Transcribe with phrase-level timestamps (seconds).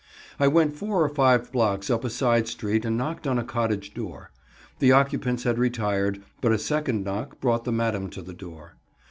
[0.39, 3.93] I went four or five blocks up a side street and knocked on a cottage
[3.93, 4.31] door.
[4.79, 8.77] The occupants had retired, but a second knock brought the madam to the door.